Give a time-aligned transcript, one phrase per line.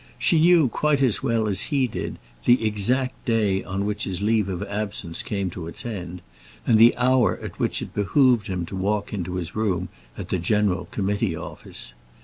[0.17, 4.49] She knew quite as well as he did the exact day on which his leave
[4.49, 6.23] of absence came to its end,
[6.65, 10.39] and the hour at which it behoved him to walk into his room at the
[10.39, 11.93] General Committee Office.